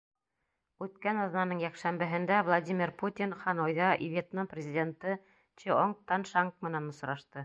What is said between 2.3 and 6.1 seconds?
Владимир Путин Ханойҙа Вьетнам президенты Чыонг